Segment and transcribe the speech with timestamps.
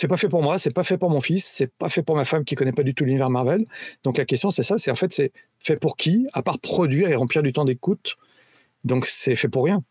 [0.00, 2.14] c'est pas fait pour moi, c'est pas fait pour mon fils, c'est pas fait pour
[2.14, 3.64] ma femme qui connaît pas du tout l'univers Marvel.
[4.04, 7.10] Donc la question c'est ça, c'est en fait c'est fait pour qui à part produire
[7.10, 8.16] et remplir du temps d'écoute.
[8.84, 9.82] Donc c'est fait pour rien.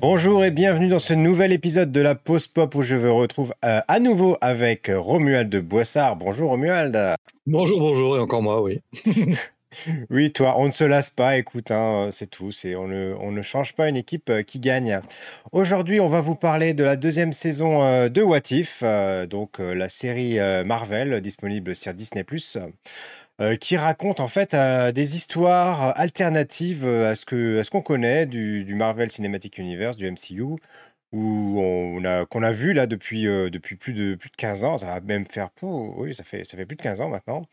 [0.00, 3.52] Bonjour et bienvenue dans ce nouvel épisode de la Pause Pop où je vous retrouve
[3.64, 6.14] euh, à nouveau avec Romuald de Boissard.
[6.14, 7.16] Bonjour Romuald.
[7.48, 8.80] Bonjour, bonjour et encore moi, oui.
[10.10, 12.52] oui, toi, on ne se lasse pas, écoute, hein, c'est tout.
[12.52, 15.00] C'est, on, ne, change pas une équipe euh, qui gagne.
[15.52, 18.82] Aujourd'hui, on va vous parler de la deuxième saison euh, de What If,
[19.28, 22.24] donc la série Marvel disponible sur Disney
[23.40, 27.70] euh, qui raconte en fait euh, des histoires alternatives euh, à ce que à ce
[27.70, 30.42] qu'on connaît du, du, Marvel Cinematic Universe, du MCU,
[31.12, 34.78] où on a qu'on a vu là depuis depuis plus de plus de 15 ans.
[34.78, 37.46] Ça va même faire oui, ça fait ça fait plus de 15 ans maintenant.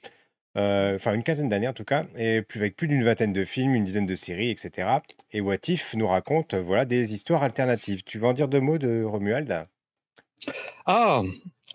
[0.57, 3.75] Enfin, une quinzaine d'années en tout cas, et plus, avec plus d'une vingtaine de films,
[3.75, 4.89] une dizaine de séries, etc.
[5.31, 8.03] Et What If nous raconte voilà des histoires alternatives.
[8.03, 9.67] Tu veux en dire deux mots de Romuald?
[10.85, 11.21] Ah,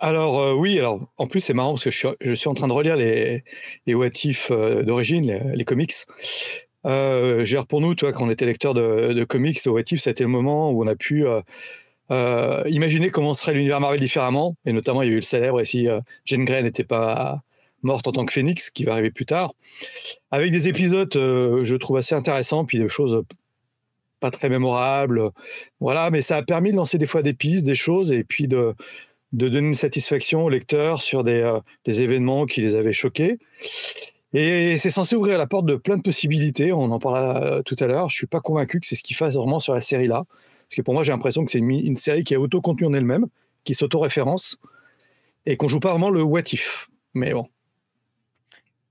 [0.00, 2.72] alors euh, oui, alors en plus c'est marrant parce que je suis, en train de
[2.72, 3.44] relire les,
[3.86, 5.94] les euh, d'origine, les, comics.
[6.84, 10.11] Euh, pour nous, tu vois, quand on était lecteur de, de comics, What If, ça
[10.11, 11.24] a été le moment où on a pu
[12.11, 14.56] euh, imaginer comment serait l'univers Marvel différemment.
[14.64, 15.86] Et notamment, il y a eu le célèbre ici,
[16.24, 17.42] Jane Grey n'était pas
[17.83, 19.55] morte en tant que Phoenix, qui va arriver plus tard.
[20.30, 23.22] Avec des épisodes, je trouve assez intéressants, puis des choses
[24.20, 25.30] pas très mémorables.
[25.80, 28.48] Voilà, mais ça a permis de lancer des fois des pistes, des choses, et puis
[28.48, 28.74] de
[29.33, 33.39] de donner une satisfaction aux lecteurs sur des, euh, des événements qui les avaient choqués.
[34.34, 36.72] Et c'est censé ouvrir la porte de plein de possibilités.
[36.72, 38.08] On en parlera euh, tout à l'heure.
[38.11, 40.77] Je suis pas convaincu que c'est ce qu'il fasse vraiment sur la série là, parce
[40.77, 43.27] que pour moi j'ai l'impression que c'est une, une, série qui est auto-contenue en elle-même,
[43.64, 44.58] qui s'auto-référence
[45.46, 46.89] et qu'on joue pas vraiment le what if.
[47.14, 47.46] Mais bon,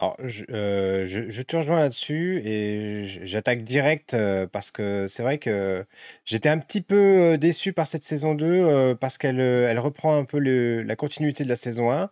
[0.02, 0.18] alors,
[0.50, 5.86] euh, je, te rejoins là-dessus et j'attaque direct euh, parce que c'est vrai que
[6.26, 10.26] j'étais un petit peu euh, déçu par cette saison 2 parce qu'elle elle reprend un
[10.26, 12.10] peu la continuité de la saison 1.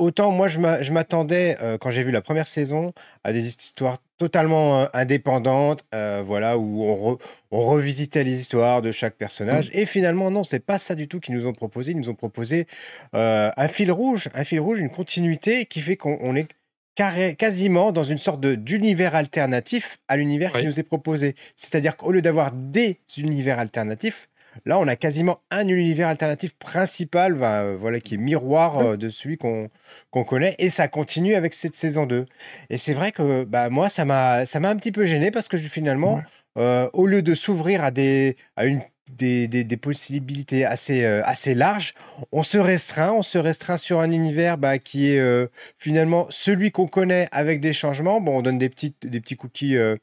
[0.00, 2.92] autant moi je m'attendais quand j'ai vu la première saison
[3.22, 5.82] à des histoires totalement indépendantes,
[6.26, 7.18] voilà, où on,
[7.50, 9.68] on revisitait les histoires de chaque personnage.
[9.68, 9.78] Mmh.
[9.78, 11.92] Et finalement, non, c'est pas ça du tout qu'ils nous ont proposé.
[11.92, 12.66] Ils nous ont proposé
[13.14, 16.48] un fil rouge, un fil rouge, une continuité qui fait qu'on est
[16.94, 21.34] quasiment dans une sorte d'univers alternatif à l'univers qui nous est proposé.
[21.56, 24.28] C'est-à-dire qu'au lieu d'avoir des univers alternatifs,
[24.66, 29.08] là, on a quasiment un univers alternatif principal, euh, voilà, qui est miroir euh, de
[29.08, 29.70] celui qu'on
[30.24, 32.26] connaît, et ça continue avec cette saison 2.
[32.68, 36.20] Et c'est vrai que bah, moi, ça m'a un petit peu gêné parce que finalement,
[36.58, 38.82] euh, au lieu de s'ouvrir à, des, à une
[39.16, 41.94] des, possibilités assez, euh, assez larges.
[42.32, 45.46] On se restreint, on se restreint sur un univers bah, qui est euh,
[45.78, 48.20] finalement celui qu'on connaît avec des changements.
[48.20, 48.70] Bon, on donne des,
[49.02, 49.96] des petits cookies euh,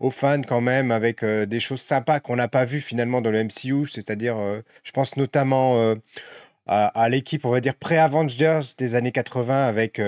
[0.00, 3.44] aux fans quand même avec des choses sympas qu'on n'a pas vues finalement dans le
[3.44, 4.36] MCU, c'est-à-dire,
[4.82, 5.94] je pense notamment
[6.66, 10.00] à, l'équipe, on va dire, pré-Avengers des années 80 avec,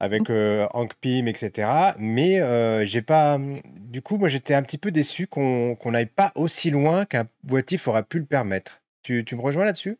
[0.00, 1.68] avec euh, Hank Pym, etc.
[1.98, 3.38] Mais euh, j'ai pas.
[3.80, 7.88] Du coup, moi, j'étais un petit peu déçu qu'on n'aille pas aussi loin qu'un boitif
[7.88, 8.82] aurait pu le permettre.
[9.02, 9.98] Tu, tu me rejoins là-dessus?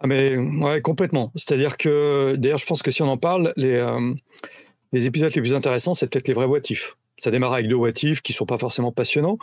[0.00, 1.30] Ah mais ouais, complètement.
[1.36, 3.86] C'est-à-dire que, d'ailleurs, je pense que si on en parle, les,
[4.92, 6.96] les épisodes les plus intéressants, c'est peut-être les vrais boitifs.
[7.18, 9.38] Ça démarre avec deux boitifs qui sont pas forcément passionnants.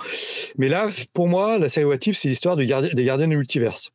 [0.58, 3.92] Mais là, pour moi, la série boitif, c'est l'histoire des gardiens du multiverse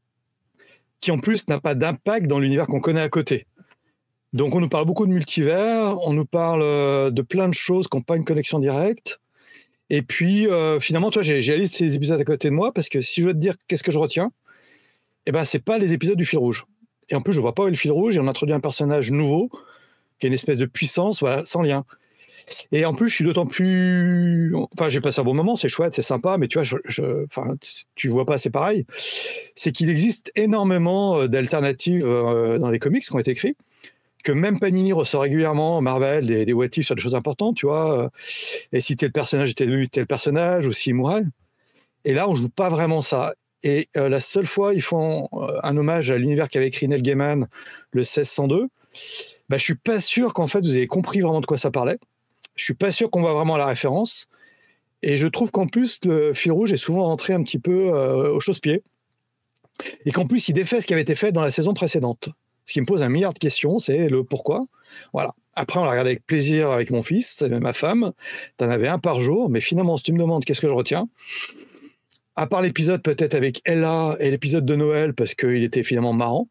[1.05, 3.47] qui en plus n'a pas d'impact dans l'univers qu'on connaît à côté.
[4.35, 7.87] Donc on nous parle beaucoup de multivers, on nous parle euh, de plein de choses
[7.87, 9.21] qui n'ont pas une connexion directe.
[9.91, 12.89] Et puis euh, finalement, toi, j'ai la liste des épisodes à côté de moi parce
[12.89, 14.33] que si je veux te dire qu'est-ce que je retiens,
[15.27, 16.67] eh ben c'est pas les épisodes du fil rouge.
[17.11, 18.61] Et en plus, je vois pas où est le fil rouge et on introduit un
[18.61, 19.51] personnage nouveau
[20.19, 21.85] qui a une espèce de puissance, voilà, sans lien.
[22.73, 24.53] Et en plus, je suis d'autant plus.
[24.57, 27.55] Enfin, j'ai passé un bon moment, c'est chouette, c'est sympa, mais tu vois, je, Enfin,
[27.95, 28.85] tu vois pas, c'est pareil.
[29.55, 33.57] C'est qu'il existe énormément euh, d'alternatives dans les comics qui ont été écrits,
[34.25, 38.05] que même Panini ressort régulièrement, Marvel, des, des what sur des choses importantes, tu vois.
[38.05, 38.09] Euh,
[38.73, 41.23] et si tel personnage était devenu tel personnage, ou s'il mourait.
[42.05, 43.35] Et là, on joue pas vraiment ça.
[43.63, 45.31] Et la seule fois, ils font
[45.63, 47.47] un hommage à l'univers qu'avait écrit Neil Gaiman,
[47.93, 48.69] le 1602.
[49.49, 51.99] Bah, je suis pas sûr qu'en fait vous avez compris vraiment de quoi ça parlait.
[52.57, 54.27] Je suis pas sûr qu'on voit vraiment la référence.
[55.03, 58.33] Et je trouve qu'en plus, le fil rouge est souvent rentré un petit peu euh,
[58.33, 58.83] au chausse-pied.
[60.07, 62.31] Et qu'en plus, il défait ce qui avait été fait dans la saison précédente.
[62.67, 64.67] Ce qui me pose un milliard de questions, c'est le pourquoi.
[65.13, 65.35] Voilà.
[65.55, 68.13] Après, on l'a regardé avec plaisir avec mon fils, et ma femme.
[68.57, 71.09] T'en avais un par jour, mais finalement, si tu me demandes qu'est-ce que je retiens,
[72.37, 76.49] à part l'épisode peut-être avec Ella et l'épisode de Noël, parce qu'il était finalement marrant,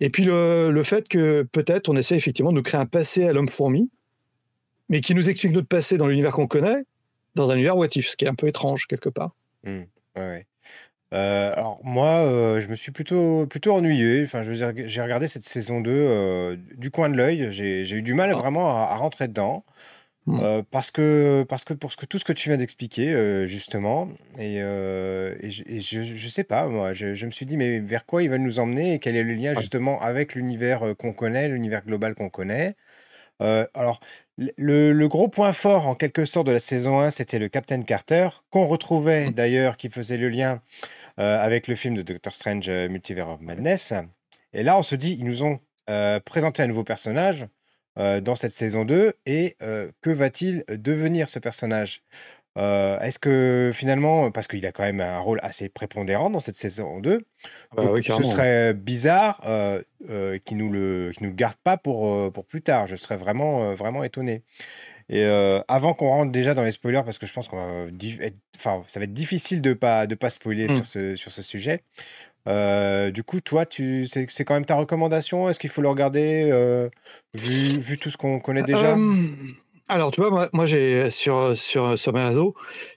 [0.00, 3.26] et puis le, le fait que peut-être on essaie effectivement de nous créer un passé
[3.26, 3.90] à l'homme fourmi,
[4.88, 6.84] mais qui nous explique notre passé dans l'univers qu'on connaît,
[7.34, 9.34] dans un univers what if, ce qui est un peu étrange quelque part.
[9.64, 9.82] Mmh.
[10.16, 10.46] Ouais.
[11.12, 14.22] Euh, alors moi, euh, je me suis plutôt plutôt ennuyé.
[14.24, 17.48] Enfin, je veux dire, j'ai regardé cette saison 2 euh, du coin de l'œil.
[17.50, 18.36] J'ai j'ai eu du mal Ah.
[18.36, 19.64] vraiment à, à rentrer dedans.
[20.28, 24.08] Euh, parce que parce que pour ce que tout ce que tu viens d'expliquer justement
[24.38, 27.80] et, et, je, et je je sais pas moi je, je me suis dit mais
[27.80, 31.12] vers quoi ils veulent nous emmener et quel est le lien justement avec l'univers qu'on
[31.14, 32.76] connaît l'univers global qu'on connaît?
[33.40, 34.00] Alors,
[34.58, 37.80] le, le gros point fort, en quelque sorte, de la saison 1, c'était le Captain
[37.80, 39.32] Carter, qu'on retrouvait Hmm.
[39.32, 40.60] d'ailleurs, qui faisait le lien
[41.20, 43.92] avec le film de Doctor Strange euh, Multiverse of Madness.
[44.52, 47.46] Et là, on se dit, ils nous ont euh, présenté un nouveau personnage
[47.98, 52.02] euh, dans cette saison 2, et euh, que va-t-il devenir ce personnage?
[52.58, 56.56] Euh, Est-ce que finalement, parce qu'il a quand même un rôle assez prépondérant dans cette
[56.56, 57.18] saison 2,
[57.76, 61.76] Bah donc oui, ce serait bizarre euh, euh, nous le, qu'ils nous le garde pas
[61.76, 62.86] pour, euh, pour plus tard.
[62.88, 64.42] Je serais vraiment, euh, vraiment étonné.
[65.12, 67.86] Et euh, avant qu'on rentre déjà dans les spoilers, parce que je pense qu'on va
[68.20, 70.76] être, enfin, ça va être difficile de pas de pas spoiler Hmm.
[70.76, 71.82] sur ce sur ce sujet.
[72.48, 75.48] Euh, du coup, toi, tu, c'est c'est quand même ta recommandation?
[75.48, 76.88] Est-ce qu'il faut le regarder euh,
[77.34, 78.96] vu, vu tout ce qu'on connaît déjà?
[78.96, 79.26] Euh,
[79.88, 82.54] alors, tu vois, moi, moi, j'ai sur, sur, sur mes réseaux,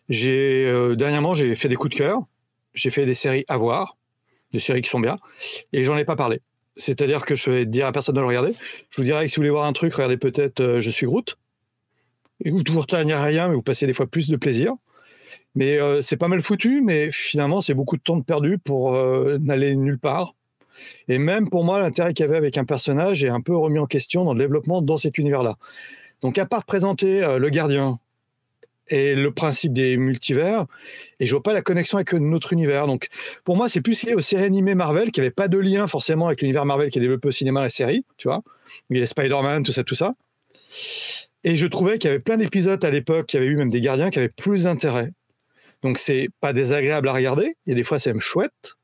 [0.08, 2.20] j'ai dernièrement, j'ai fait des coups de cœur.
[2.76, 3.98] J'ai fait des séries à voir,
[4.52, 5.16] des séries qui sont bien,
[5.74, 6.42] et j'en ai pas parlé.
[6.76, 8.54] C'est-à-dire que je vais dire à personne de le regarder.
[8.90, 11.38] Je vous dirais que si vous voulez voir un truc, regardez peut-être Je suis Groot.
[12.46, 14.74] Vous toujours n'y rien, mais vous passez des fois plus de plaisir.
[15.56, 19.38] Mais euh, c'est pas mal foutu, mais finalement, c'est beaucoup de temps perdu pour euh,
[19.40, 20.36] n'aller nulle part.
[21.08, 23.80] Et même pour moi, l'intérêt qu'il y avait avec un personnage est un peu remis
[23.80, 25.58] en question dans le développement dans cet univers-là.
[26.22, 28.00] Donc, à part présenter euh, le gardien
[28.90, 30.66] et le principe des multivers,
[31.20, 32.86] et je vois pas la connexion avec notre univers.
[32.86, 33.08] Donc,
[33.46, 36.28] pour moi, c'est plus lié aux séries animées Marvel qui n'avaient pas de lien forcément
[36.28, 38.42] avec l'univers Marvel qui est développé au cinéma, la série, tu vois.
[38.90, 40.14] Il y a Spider-Man, tout ça, tout ça.
[41.44, 43.82] Et je trouvais qu'il y avait plein d'épisodes à l'époque, qui avaient eu même des
[43.82, 45.12] gardiens qui avaient plus d'intérêt.
[45.82, 48.76] Donc, c'est pas désagréable à regarder, et des fois, c'est même chouette.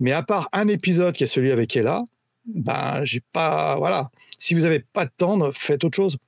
[0.00, 2.00] Mais à part un épisode qui est celui avec Ella,
[2.46, 3.76] ben, j'ai pas.
[3.76, 4.10] Voilà.
[4.38, 6.18] Si vous avez pas de temps, faites autre chose.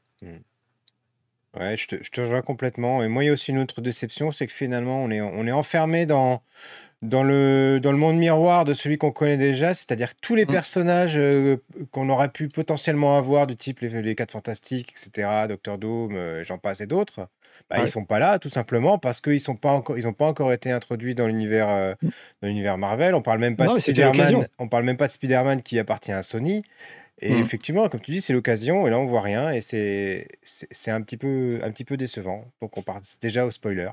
[1.59, 3.03] Ouais, je te, je te rejoins complètement.
[3.03, 5.47] Et moi, il y a aussi une autre déception, c'est que finalement, on est, on
[5.47, 6.43] est enfermé dans,
[7.03, 10.49] dans, le, dans le monde miroir de celui qu'on connaît déjà, c'est-à-dire tous les Mm.
[10.53, 11.57] personnages euh,
[11.93, 16.45] qu'on aurait pu potentiellement avoir, du type les, les 4 Fantastiques, etc., Doctor Doom, euh,
[16.45, 17.29] j'en passe et d'autres,
[17.71, 17.85] bah, Ouais.
[17.85, 20.53] ils sont pas là, tout simplement parce qu'ils n'ont pas, encore- ils ont pas encore
[20.53, 22.09] été introduits dans l'univers euh, Mm.
[22.43, 23.15] dans l'univers Marvel.
[23.15, 24.47] On parle même pas Non, de mais c'était Spider-Man, l'occasion.
[24.59, 26.65] on parle même pas de Spider-Man qui appartient à Sony.
[27.23, 27.43] Et Mm.
[27.43, 31.03] effectivement, comme tu dis, c'est l'occasion, et là on voit rien, et c'est c'est un
[31.03, 32.51] petit peu un petit peu décevant.
[32.63, 33.91] Donc on passe déjà au spoiler.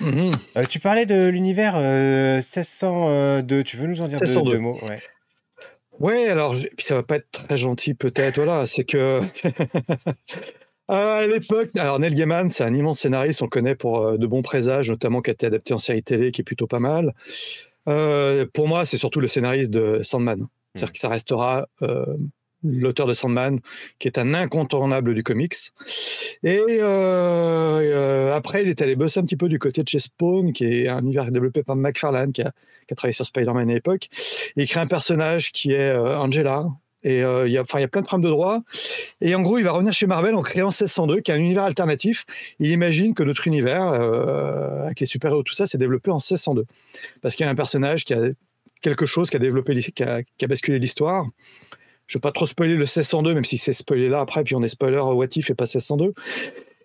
[0.00, 0.30] Mhm.
[0.56, 3.64] Euh, tu parlais de l'univers euh, 1602.
[3.64, 4.52] Tu veux nous en dire deux, 1602.
[4.52, 4.78] deux mots?
[4.88, 5.00] Ouais.
[5.98, 9.20] Ouais, alors, puis ça va pas être très gentil peut-être, voilà, c'est que
[10.88, 14.26] à l'époque, alors Neil Gaiman, c'est un immense scénariste, on le connaît pour euh, de
[14.26, 17.14] bons présages, notamment qui a été adapté en série télé, qui est plutôt pas mal.
[17.88, 20.46] Euh, pour moi, c'est surtout le scénariste de Sandman.
[20.74, 20.92] C'est-à-dire Mm.
[20.92, 22.06] que ça restera euh,
[22.64, 23.60] l'auteur de Sandman,
[23.98, 25.54] qui est un incontournable du comics.
[26.42, 29.98] Et euh, euh, après, il est allé bosser un petit peu du côté de chez
[29.98, 32.52] Spawn, qui est un univers développé par McFarlane, qui a,
[32.86, 34.08] qui a travaillé sur Spider-Man à l'époque.
[34.56, 36.66] Il crée un personnage qui est euh, Angela.
[37.02, 38.60] Et il y a, il y a plein de problèmes de droit.
[39.22, 41.64] Et en gros, il va revenir chez Marvel en créant 1602, qui est un univers
[41.64, 42.26] alternatif.
[42.58, 43.84] Il imagine que notre univers,
[44.84, 46.66] avec les super-héros, tout ça, s'est développé en 1602.
[47.22, 48.20] Parce qu'il y a un personnage qui a
[48.82, 51.24] quelque chose qui a développé, qui a basculé l'histoire.
[52.10, 54.62] Je vais pas trop spoiler le 1602, même si c'est spoilé là après, puis on
[54.62, 56.12] est spoiler What If et pas 1602.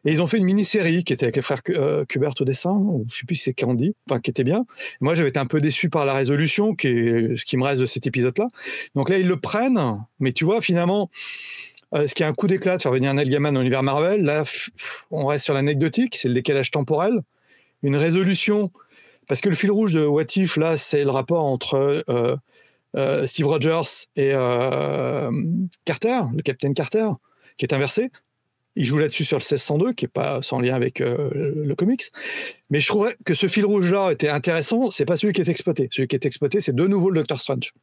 [0.05, 2.73] Et ils ont fait une mini-série qui était avec les frères euh, Kubert au dessin,
[2.73, 4.67] ou je sais plus si c'est Candy, enfin qui était bien.
[5.01, 7.81] Moi, j'avais été un peu déçu par la résolution, qui est ce qui me reste
[7.81, 8.47] de cet épisode-là.
[8.93, 11.09] Donc là, ils le prennent, mais tu vois, finalement,
[11.95, 14.21] euh, ce qui est un coup d'éclat de faire venir Neil Gaiman dans l'univers Marvel,
[14.21, 14.43] là,
[15.09, 17.21] on reste sur l'anecdotique, c'est le décalage temporel,
[17.81, 18.69] une résolution,
[19.27, 22.35] parce que le fil rouge de What If, là, c'est le rapport entre euh, euh,
[23.25, 25.31] Steve Rogers et euh,
[25.83, 27.09] Carter, le capitaine Carter,
[27.57, 28.09] qui est inversé.
[28.77, 32.03] Il joue là-dessus sur le 1602, qui est pas sans lien avec euh, le, comics.
[32.69, 34.91] Mais je trouvais que ce fil rouge-là était intéressant.
[34.91, 35.87] C'est pas celui qui est exploité.
[35.91, 37.73] Celui qui est exploité, c'est de nouveau le Doctor Strange.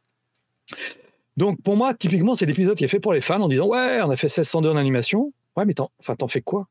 [1.39, 4.01] Donc pour moi, typiquement, c'est l'épisode qui est fait pour les fans en disant ouais,
[4.03, 5.33] on a fait 1602 en animation.
[5.57, 5.91] Ouais, mais t'en
[6.29, 6.69] fais quoi?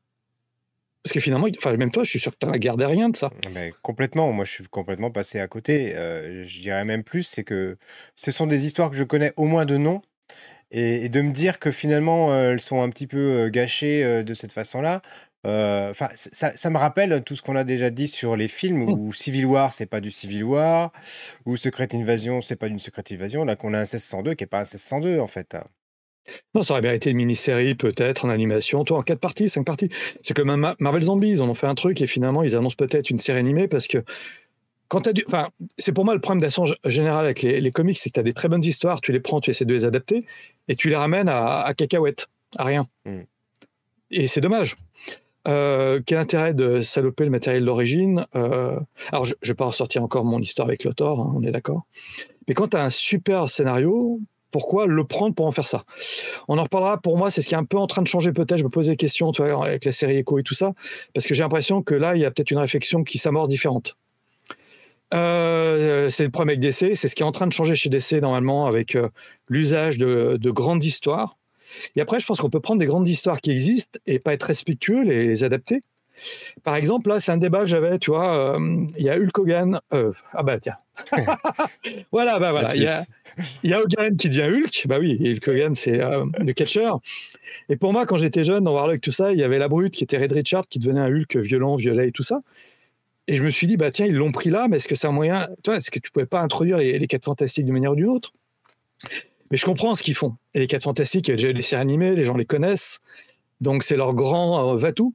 [1.02, 3.16] Parce que finalement, enfin, même toi, je suis sûr que t'en as gardé rien de
[3.16, 3.30] ça.
[3.52, 5.96] Mais complètement, moi je suis complètement passé à côté.
[5.96, 7.76] Euh, je dirais même plus, c'est que
[8.14, 10.00] ce sont des histoires que je connais au moins de nom.
[10.72, 14.02] Et, et de me dire que finalement euh, elles sont un petit peu euh, gâchées
[14.04, 15.02] euh, de cette façon-là,
[15.44, 19.12] enfin ça, ça me rappelle tout ce qu'on a déjà dit sur les films où
[19.12, 20.92] Civil War c'est pas du Civil War,
[21.44, 24.46] ou Secret Invasion c'est pas d'une Secret Invasion, là qu'on a un 1602 qui est
[24.46, 25.56] pas un 1602 en fait.
[26.54, 29.64] Non, ça aurait bien été une mini-série, peut-être, en animation, toi, en quatre parties, cinq
[29.64, 29.88] parties.
[30.22, 33.10] C'est comme un Marvel Zombies, ils en fait un truc et finalement, ils annoncent peut-être
[33.10, 34.04] une série animée parce que
[34.88, 35.48] quand as du, enfin,
[35.78, 38.34] c'est pour moi le problème d'action général avec les, comics, c'est que tu as des
[38.34, 40.26] très bonnes histoires, tu les prends, tu essaies de les adapter,
[40.68, 42.86] et tu les ramènes à, à cacahuètes, à rien.
[43.06, 43.20] Mm.
[44.10, 44.76] Et c'est dommage.
[45.48, 48.78] Euh, quel intérêt de saloper le matériel d'origine euh,
[49.10, 51.86] Alors, je ne vais pas ressortir encore mon histoire avec Thor, hein, on est d'accord.
[52.46, 54.20] Mais quand tu as un super scénario,
[54.52, 55.84] pourquoi le prendre pour en faire ça
[56.46, 56.98] On en reparlera.
[56.98, 58.58] Pour moi, c'est ce qui est un peu en train de changer peut-être.
[58.58, 60.72] Je me pose des questions avec la série Echo et tout ça,
[61.14, 63.96] parce que j'ai l'impression que là, il y a peut-être une réflexion qui s'amorce différente.
[65.12, 67.90] Euh, c'est le problème avec DC, c'est ce qui est en train de changer chez
[67.90, 68.96] DC normalement avec
[69.48, 71.36] l'usage de, de, grandes histoires
[71.96, 74.44] et après, je pense qu'on peut prendre des grandes histoires qui existent et pas être
[74.44, 75.80] respectueux, les adapter.
[76.62, 79.38] Par exemple, là, c'est un débat que j'avais, tu vois, euh, il y a Hulk
[79.38, 79.80] Hogan.
[79.92, 80.76] Euh, ah bah tiens.
[82.12, 82.74] voilà, bah voilà.
[82.74, 84.86] Il y, a, Hogan qui devient Hulk.
[84.86, 87.00] Bah oui, Hulk Hogan, c'est euh, le catcheur.
[87.68, 89.94] Et pour moi, quand j'étais jeune, dans Warlock, tout ça, il y avait la brute
[89.94, 92.40] qui était Red Richard, qui devenait un Hulk violent, violet et tout ça.
[93.28, 95.06] Et je me suis dit, bah tiens, ils l'ont pris là, mais est-ce que c'est
[95.06, 95.48] un moyen.
[95.62, 98.08] Toi, est-ce que tu pouvais pas introduire les, les 4 fantastiques d'une manière ou d'une
[98.08, 98.32] autre?
[99.52, 100.36] Mais je comprends ce qu'ils font.
[100.54, 103.00] Et les 4 Fantastiques, il y a déjà des séries animées, les gens les connaissent.
[103.60, 105.14] Donc c'est leur grand euh, va-tout.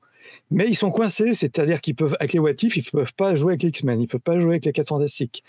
[0.52, 3.36] Mais ils sont coincés, c'est-à-dire qu'ils peuvent, avec les What If, ils ne peuvent pas
[3.36, 5.44] jouer avec les X-Men, ils ne peuvent pas jouer avec les 4 Fantastiques.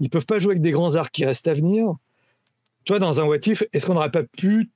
[0.00, 1.94] Ils ne peuvent pas jouer avec des grands arcs qui restent à venir.
[2.84, 4.70] Toi, dans un What If, est-ce qu'on n'aurait pas pu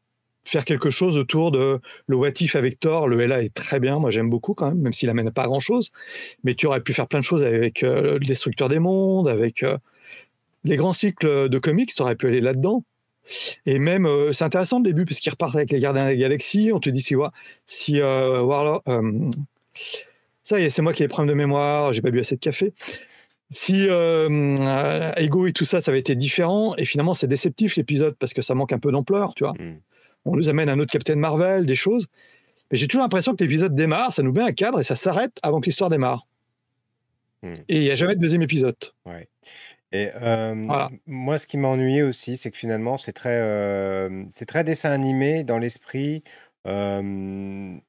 [0.45, 3.99] faire quelque chose autour de le What If avec Thor Le LA est très bien,
[3.99, 5.90] moi j'aime beaucoup quand même, même s'il amène pas grand-chose.
[6.45, 9.62] Mais tu aurais pu faire plein de choses avec euh, le Destructeur des mondes, avec
[9.62, 9.76] euh,
[10.64, 12.85] les grands cycles de comics, tu aurais pu aller là-dedans.
[13.67, 16.17] Et même, euh, c'est intéressant le début, parce qu'ils repartent avec les gardiens de la
[16.17, 16.71] galaxie.
[16.73, 17.15] On te dit si,
[17.67, 18.83] si euh, Warlord.
[18.89, 19.31] Euh,
[20.43, 22.37] ça y est, c'est moi qui ai des problèmes de mémoire, j'ai pas bu assez
[22.37, 22.73] de café.
[23.51, 28.35] Si Ego et tout ça, ça avait été différent, et finalement, c'est déceptif l'épisode, parce
[28.35, 29.53] que ça manque un peu d'ampleur, tu vois.
[29.55, 29.81] Mm.
[30.25, 32.07] On nous amène un autre Captain Marvel, des choses.
[32.71, 35.33] Mais j'ai toujours l'impression que l'épisode démarre, ça nous met un cadre et ça s'arrête
[35.43, 36.27] avant que l'histoire démarre.
[37.42, 37.54] Mm.
[37.68, 38.76] Et il n'y a jamais de deuxième épisode.
[39.07, 39.28] Ouais.
[39.92, 40.11] Et
[41.07, 45.45] moi, ce qui m'a ennuyé aussi, c'est que finalement, c'est très, c'est très dessin animé
[45.45, 46.23] dans l'esprit.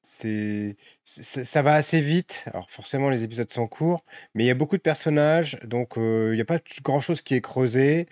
[0.01, 2.45] c'est, ça va assez vite.
[2.53, 6.31] Alors forcément, les épisodes sont courts, mais il y a beaucoup de personnages, donc il
[6.35, 8.07] n'y a pas grand-chose qui est creusé.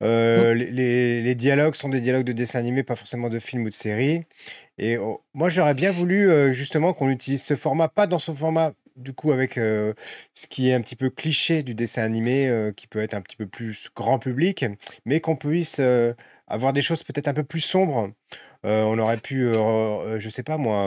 [0.00, 0.52] Mmh.
[0.52, 3.74] les, les dialogues sont des dialogues de dessin animé, pas forcément de film ou de
[3.74, 4.24] série.
[4.78, 8.72] Et oh, moi, j'aurais bien voulu justement qu'on utilise ce format, pas dans ce format
[8.98, 9.94] du coup, avec ce
[10.48, 13.46] qui est un petit peu cliché du dessin animé, qui peut être un petit peu
[13.46, 14.64] plus grand public,
[15.04, 15.80] mais qu'on puisse
[16.46, 18.10] avoir des choses peut-être un peu plus sombres.
[18.64, 20.86] on aurait pu, je sais pas moi,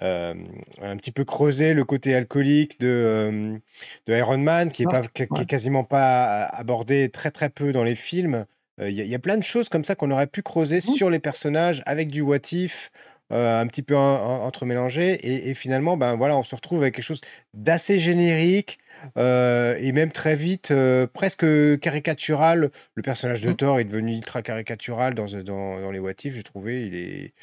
[0.00, 3.60] un petit peu creuser le côté alcoolique de,
[4.06, 7.94] de Iron Man, qui est, pas, est quasiment pas abordé très très peu dans les
[7.94, 8.46] films.
[8.80, 10.94] Il y, a plein de choses comme ça qu'on aurait pu creuser mmh.
[10.94, 12.92] sur les personnages avec du what if,
[13.30, 15.48] euh, un petit peu entremélangé.
[15.48, 17.20] Et, finalement, ben voilà, on se retrouve avec quelque chose
[17.54, 18.78] d'assez générique
[19.16, 21.46] euh, et même très vite euh, presque
[21.80, 22.70] caricatural.
[22.94, 23.56] Le personnage de mmh.
[23.56, 26.86] Thor est devenu ultra caricatural dans, dans, dans les What If, j'ai trouvé.
[26.86, 27.34] Il est.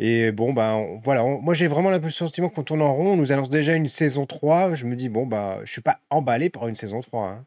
[0.00, 3.12] Et bon, ben voilà, moi j'ai vraiment l'impression sentiment qu'on tourne en rond.
[3.12, 4.76] On nous annonce déjà une saison 3.
[4.76, 7.44] Je me dis, bon, bah, je suis pas emballé par une saison 3.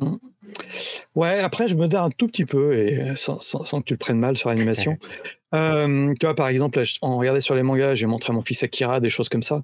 [0.00, 0.18] Hein.
[1.14, 3.98] Ouais, après, je me dis un tout petit peu, et sans, sans que tu le
[3.98, 4.96] prennes mal sur l'animation.
[5.54, 8.62] Euh, tu vois, par exemple, on regardait sur les mangas, j'ai montré à mon fils
[8.62, 9.62] Akira, des choses comme ça.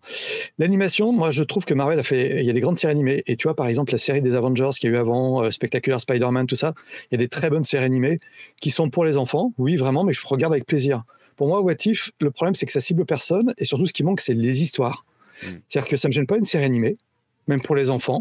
[0.59, 2.41] L'animation, moi, je trouve que Marvel a fait.
[2.41, 3.23] Il y a des grandes séries animées.
[3.27, 5.51] Et tu vois, par exemple, la série des Avengers qu'il y a eu avant, euh,
[5.51, 6.75] Spectacular Spider-Man, tout ça,
[7.11, 8.19] il y a des très bonnes séries animées
[8.61, 11.05] qui sont pour les enfants, oui, vraiment, mais je regarde avec plaisir.
[11.37, 13.55] Pour moi, What If, le problème, c'est que ça cible personne.
[13.59, 15.07] Et surtout, ce qui manque, c'est les histoires.
[15.43, 15.47] Mm.
[15.69, 16.99] C'est-à-dire que ça me gêne pas une série animée,
[17.47, 18.19] même pour les enfants.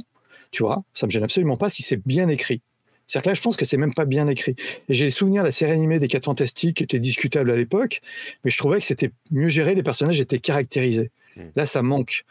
[0.52, 2.62] Tu vois, ça me gêne absolument pas si c'est bien écrit.
[3.08, 4.56] C'est-à-dire que là, je pense que c'est même pas bien écrit.
[4.90, 7.56] Et j'ai le souvenir de la série animée des 4 Fantastiques qui était discutable à
[7.56, 8.02] l'époque,
[8.44, 11.10] mais je trouvais que c'était mieux géré, les personnages étaient caractérisés.
[11.38, 11.44] Hmm.
[11.56, 12.26] Là, ça manque.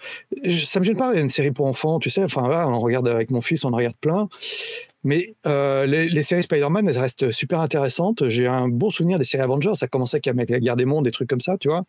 [0.51, 2.23] Ça me gêne pas, une série pour enfants, tu sais.
[2.23, 4.29] Enfin, là, on regarde avec mon fils, on en regarde plein.
[5.07, 8.29] Mais euh, les, séries Spider-Man, elles restent super intéressantes.
[8.29, 9.75] J'ai un bon souvenir des séries Avengers.
[9.75, 11.85] Ça commençait avec la guerre des mondes, des trucs comme ça, tu vois.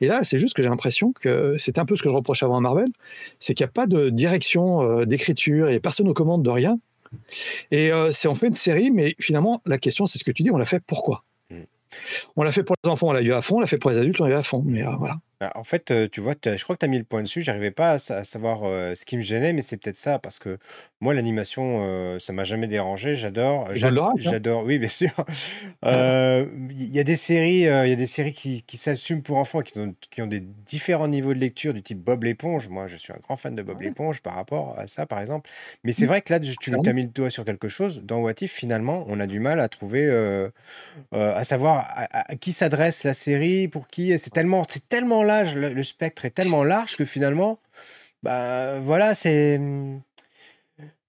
[0.00, 2.42] Et là, c'est juste que j'ai l'impression que c'est un peu ce que je reproche
[2.42, 2.86] avant à Marvel
[3.38, 6.78] c'est qu'il n'y a pas de direction euh, d'écriture et personne aux commandes de rien.
[7.70, 10.42] Et euh, c'est en fait une série, mais finalement, la question, c'est ce que tu
[10.42, 11.24] dis, on l'a fait pourquoi?
[11.50, 11.62] Mm.
[12.36, 13.90] On l'a fait pour les enfants, on l'a eu à fond, on l'a fait pour
[13.90, 14.62] les adultes, on l'a eu à fond.
[14.64, 15.16] Mais euh, voilà.
[15.40, 17.40] Bah, en fait, tu vois, je crois que tu as mis le point dessus.
[17.40, 18.60] J'arrivais pas à, savoir
[18.94, 20.58] ce qui me gênait, mais c'est peut-être ça, parce que
[21.00, 23.16] moi, l'animation, ça m'a jamais dérangé.
[23.16, 23.68] J'adore.
[23.70, 23.72] Hein?
[24.18, 24.64] J'adore.
[24.64, 25.12] Oui, bien sûr.
[25.82, 29.62] Il y a des séries, il y a des séries qui, qui s'assument pour enfants,
[29.62, 32.68] qui ont, qui ont des différents niveaux de lecture, du type Bob l'éponge.
[32.68, 35.48] Moi, je suis un grand fan de Bob l'éponge par rapport à ça, par exemple.
[35.84, 36.08] Mais c'est mmh.
[36.08, 38.02] vrai que là, tu as mis le doigt sur quelque chose.
[38.04, 40.10] Dans What If, finalement, on a du mal à trouver,
[41.12, 44.18] à savoir à, qui s'adresse la série, pour qui.
[44.18, 47.58] C'est tellement, c'est tellement le, spectre est tellement large que finalement,
[48.22, 49.60] bah voilà, c'est.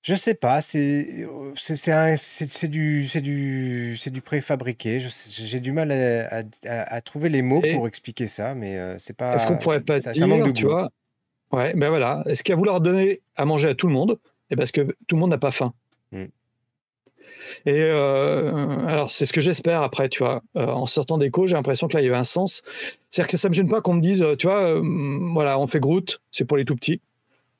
[0.03, 4.99] Je sais pas, c'est c'est du c'est du c'est du préfabriqué.
[4.99, 8.79] J'ai du mal à, à- à- à trouver les mots Et pour expliquer ça, mais
[8.79, 10.71] euh, c'est est-ce qu'on pas pourrait pas ça, ça manque de dire, tu goût.
[10.71, 10.89] vois,
[11.51, 14.17] ouais, ben voilà, est-ce qu'à vouloir donner à manger à tout le monde,
[14.49, 15.71] et parce que tout le monde n'a pas faim.
[16.11, 16.25] Mm.
[17.65, 18.51] Et euh,
[18.87, 20.41] alors, c'est ce que j'espère après, tu vois.
[20.55, 22.61] Euh, en sortant d'écho, j'ai l'impression que là, il y avait un sens.
[23.09, 24.81] C'est-à-dire que ça me gêne pas qu'on me dise, euh, tu vois, euh,
[25.33, 27.01] voilà, on fait Groot, c'est pour les tout petits.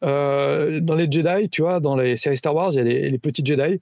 [0.01, 3.17] Dans les Jedi, tu vois, dans les séries Star Wars, il y a les, les
[3.19, 3.79] petits Jedi.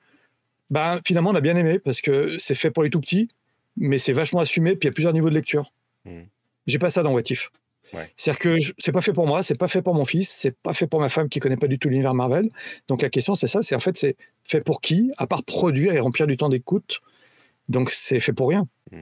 [0.70, 3.30] Ben, finalement, on a bien aimé parce que c'est fait pour les tout petits,
[3.78, 5.72] mais c'est vachement assumé, puis il y a plusieurs niveaux de lecture.
[6.06, 6.24] Mm.
[6.68, 7.50] J'ai pas ça dans What If.
[7.94, 8.12] Ouais.
[8.16, 10.74] C'est-à-dire que c'est pas fait pour moi, c'est pas fait pour mon fils, c'est pas
[10.74, 12.50] fait pour ma femme qui connaît pas du tout l'univers Marvel.
[12.88, 15.94] Donc la question c'est ça, c'est en fait c'est fait pour qui À part produire
[15.94, 17.02] et remplir du temps d'écoute.
[17.68, 18.68] Donc c'est fait pour rien.
[18.92, 18.96] Ah,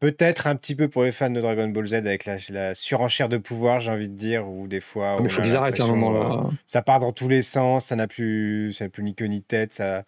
[0.00, 3.28] Peut-être un petit peu pour les fans de Dragon Ball Z avec la, la surenchère
[3.28, 5.84] de pouvoir, j'ai envie de dire, où des fois on il faut qu'ils arrêtent à
[5.84, 6.50] un moment euh, là.
[6.66, 9.40] ça part dans tous les sens, ça n'a plus, ça n'a plus ni queue ni
[9.40, 10.02] tête, ça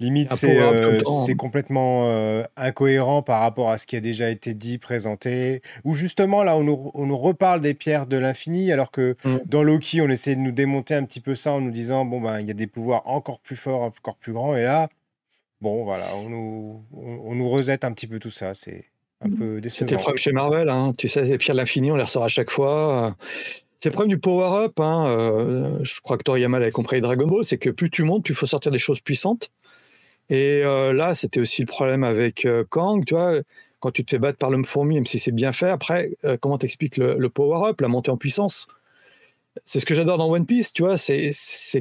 [0.00, 4.54] limite c'est euh, c'est complètement euh, incohérent par rapport à ce qui a déjà été
[4.54, 5.62] dit, présenté.
[5.84, 9.38] Ou justement là on nous, on nous reparle des pierres de l'infini, alors que Mm.
[9.46, 12.20] dans Loki on essaie de nous démonter un petit peu ça en nous disant bon
[12.20, 14.88] ben il y a des pouvoirs encore plus forts, encore plus grands, et là
[15.60, 18.86] bon voilà on nous, on, on nous resette un petit peu tout ça, c'est
[19.24, 20.00] un peu C'était le décevant.
[20.00, 20.92] problème chez Marvel, hein.
[20.96, 23.16] tu sais, les pierres de l'infini, on les ressort à chaque fois.
[23.78, 24.78] C'est le problème du power-up.
[24.78, 25.06] Hein.
[25.08, 28.24] euh, je crois que Toriyama l'avait compris avec Dragon Ball, c'est que plus tu montes,
[28.24, 29.50] plus il faut sortir des choses puissantes.
[30.30, 33.40] Et euh, là, c'était aussi le problème avec euh, Kang, tu vois,
[33.80, 36.56] quand tu te fais battre par l'homme fourmi, même si c'est bien fait, après, comment
[36.58, 38.68] t'expliques le, le power-up, la montée en puissance?
[39.64, 41.32] C'est ce que j'adore dans One Piece, tu vois, c'est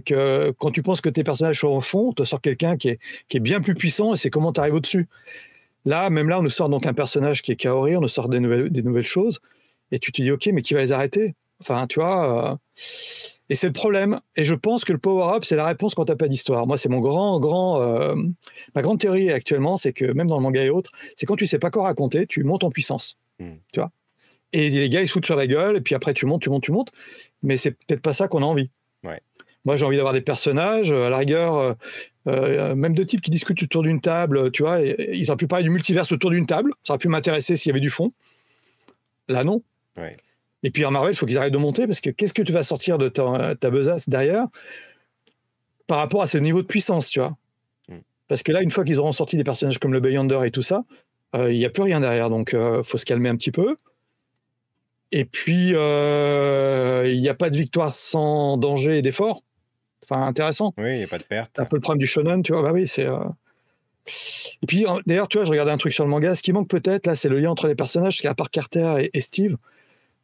[0.04, 2.90] que quand tu penses que tes personnages sont au fond, on te sort quelqu'un qui
[2.90, 5.08] est, qui est bien plus puissant et c'est comment tu arrives au-dessus.
[5.86, 8.30] Là, même là, on nous sort donc un personnage qui est Kaori, on nous sort
[8.30, 9.40] des nouvelles, des nouvelles choses,
[9.92, 11.36] et tu te dis, ok, mais qui va les arrêter?
[11.60, 12.52] Enfin, tu vois.
[12.52, 12.56] euh,
[13.50, 14.20] Et c'est le problème.
[14.36, 16.66] Et je pense que le power-up, c'est la réponse quand t'as pas d'histoire.
[16.66, 18.16] Moi, c'est mon grand, grand, euh,
[18.76, 21.46] ma grande théorie actuellement, c'est que même dans le manga et autres, c'est quand tu
[21.46, 23.18] sais pas quoi raconter, tu montes en puissance.
[23.40, 23.52] Mm.
[23.74, 23.92] Tu vois.
[24.54, 26.50] Et les gars, ils se foutent sur la gueule, et puis après, tu montes, tu
[26.50, 26.92] montes, tu montes.
[27.44, 28.70] Mais c'est peut-être pas ça qu'on a envie.
[29.66, 31.74] Moi, j'ai envie d'avoir des personnages, euh, à la rigueur, euh,
[32.28, 34.82] euh, même de types qui discutent autour d'une table, tu vois.
[34.82, 36.72] et- et ils auraient pu parler du multiverse autour d'une table.
[36.84, 38.12] Ça aurait pu m'intéresser s'il y avait du fond.
[39.28, 39.62] Là, non.
[39.98, 40.18] Ouais.
[40.64, 42.52] Et puis en Marvel, il faut qu'ils arrêtent de monter parce que qu'est-ce que tu
[42.52, 44.46] vas sortir de ta, ta besace derrière
[45.88, 47.36] par rapport à ce niveau de puissance, tu vois?
[47.90, 47.98] Mm.
[48.28, 50.62] Parce que là, une fois qu'ils auront sorti des personnages comme le Beyonder et tout
[50.62, 50.84] ça,
[51.36, 52.30] euh, il n'y a plus rien derrière.
[52.30, 53.76] Donc, il faut se calmer un petit peu.
[55.12, 59.44] Et puis, euh, il n'y a pas de victoire sans danger et d'effort.
[60.12, 60.74] Enfin, intéressant.
[60.78, 61.52] Oui, il n'y a pas de perte.
[61.56, 62.62] C'est un peu le problème du shonen, tu vois.
[62.62, 63.06] Bah oui, c'est.
[63.06, 63.18] euh,
[64.62, 66.36] Et puis, d'ailleurs, tu vois, je regardais un truc sur le manga.
[66.36, 68.96] Ce qui manque peut-être, là, c'est le lien entre les personnages, parce qu'à part Carter
[69.00, 69.56] et, et Steve,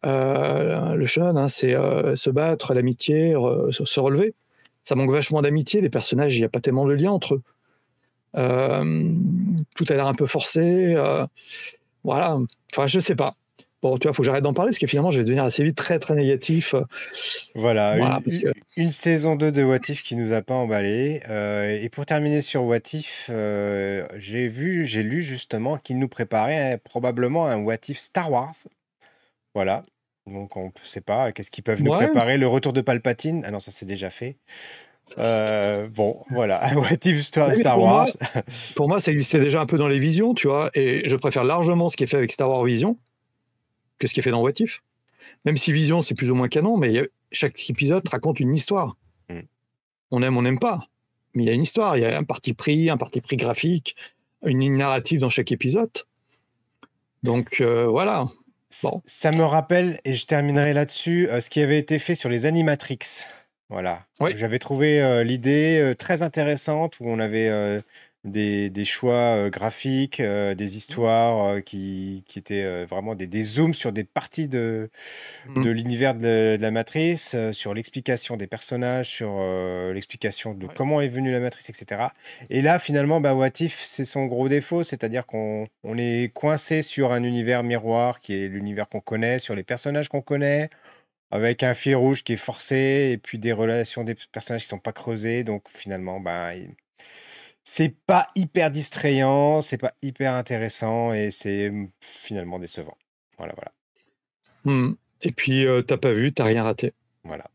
[0.06, 4.34] euh, le shonen, hein, c'est euh, se battre, l'amitié, re- se relever.
[4.84, 5.80] Ça manque vachement d'amitié.
[5.82, 7.42] Les personnages, il n'y a pas tellement de lien entre eux.
[9.76, 10.96] Tout a l'air un peu forcé.
[12.04, 12.38] voilà.
[12.74, 13.36] Enfin, je sais pas.
[13.84, 15.64] Bon, tu vois, faut que j'arrête d'en parler parce que finalement, je vais devenir assez
[15.64, 16.74] vite très, très négatif.
[17.54, 18.20] Voilà, Voilà,
[18.76, 21.22] une, que- saison 2 de What If qui nous a pas emballé.
[21.30, 26.08] Euh, et pour terminer sur What If, euh, j'ai vu, j'ai lu justement qu'il nous
[26.08, 28.56] préparait probablement un What If Star Wars.
[29.54, 29.84] Voilà.
[30.26, 31.98] Donc on ne sait pas qu'est-ce qu'ils peuvent nous Ouais.
[32.06, 32.38] préparer?
[32.38, 33.44] Le retour de Palpatine?
[33.46, 34.38] Ah non, ça c'est déjà fait.
[35.20, 36.62] Euh, bon, voilà.
[36.76, 38.08] What If Star, Oui, pour Wars?
[38.34, 38.44] moi-
[38.76, 41.44] Pour moi, ça existait déjà un peu dans les visions, tu vois, et je préfère
[41.46, 42.98] largement ce qui est fait avec Star Wars Vision
[44.00, 44.82] que ce qui est fait dans What If.
[45.46, 48.96] Même si Vision, c'est plus ou moins canon, mais chaque épisode raconte une histoire.
[49.30, 49.40] Mm.
[50.12, 50.88] On aime, on n'aime pas.
[51.34, 53.38] Mais il y a une histoire, il y a un parti pris, un parti pris
[53.38, 53.96] graphique,
[54.46, 55.92] une ligne narrative dans chaque épisode.
[57.24, 58.28] Donc euh, voilà.
[58.84, 59.02] Bon.
[59.06, 62.46] Ça me rappelle, et je terminerai là-dessus, euh, ce qui avait été fait sur les
[62.46, 63.00] Animatrix.
[63.70, 64.06] Voilà.
[64.20, 64.32] Oui.
[64.36, 67.82] J'avais trouvé euh, l'idée euh, très intéressante où on avait
[68.28, 73.92] des, des choix graphiques, des histoires euh, qui, qui étaient vraiment des, des zooms sur
[73.92, 74.90] des parties de,
[75.48, 75.64] Mm.
[75.64, 79.40] de l'univers de, de la matrice, sur l'explication des personnages, sur
[79.94, 80.74] l'explication de Ouais.
[80.76, 82.02] comment est venue la matrice, etc.
[82.50, 86.82] Et là, finalement, bah, What If, c'est son gros défaut, c'est-à-dire qu'on on est coincé
[86.82, 90.70] sur un univers miroir qui est l'univers qu'on connaît, sur les personnages qu'on connaît,
[91.32, 94.80] avec un fil rouge qui est forcé, et puis des relations des personnages qui sont
[94.80, 95.44] pas creusées.
[95.44, 96.72] Donc finalement, bah, il-
[97.70, 102.98] c'est pas hyper distrayant, c'est pas hyper intéressant, et c'est mm, finalement décevant.
[103.38, 103.72] Voilà, voilà,
[104.64, 104.94] Hmm.
[105.22, 106.94] Et puis, euh, t'as pas vu, t'as rien raté.
[107.26, 107.46] voilà.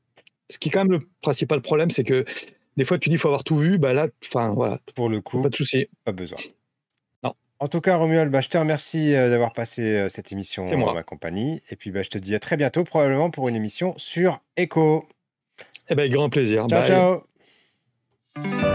[0.51, 2.25] Ce qui est quand même le principal problème, c'est que
[2.77, 5.20] des fois, tu dis qu'il faut avoir tout vu, bah là, enfin voilà, Pour le
[5.22, 5.88] coup, pas de souci.
[6.05, 6.38] pas besoin.
[7.22, 7.35] Non.
[7.59, 10.94] En tout cas, Romuald, bah, je te remercie euh, d'avoir passé euh, cette émission en
[10.94, 11.62] ma compagnie.
[11.70, 15.09] Et puis, bah, je te dis à très bientôt, probablement pour une émission sur Echo.
[15.88, 16.66] Eh ben, grand plaisir.
[16.68, 17.22] Ciao, Bye.
[18.46, 18.71] ciao.